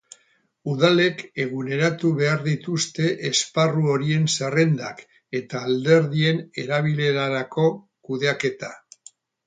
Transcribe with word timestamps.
Udalek 0.75 1.19
eguneratu 1.43 2.13
behar 2.21 2.41
dituzte 2.47 3.11
esparru 3.31 3.85
horien 3.93 4.27
zerrendak 4.39 5.07
eta 5.43 5.65
alderdien 5.69 6.45
erabilerarako 6.67 7.73
kudeaketa. 8.11 8.77